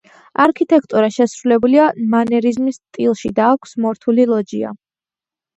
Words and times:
არქიტექტურა 0.43 1.09
შესრულებულია 1.17 1.85
მანერიზმის 2.15 2.79
სტილში 2.81 3.31
და 3.41 3.51
აქვს 3.59 3.77
მორთული 3.87 4.27
ლოჯია. 4.33 4.77